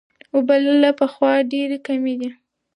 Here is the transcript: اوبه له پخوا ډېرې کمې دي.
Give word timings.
اوبه 0.35 0.55
له 0.83 0.91
پخوا 0.99 1.33
ډېرې 1.51 1.77
کمې 1.87 2.15
دي. 2.19 2.29